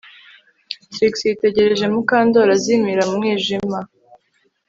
[0.91, 3.79] Trix yitegereje Mukandoli azimira mu mwijima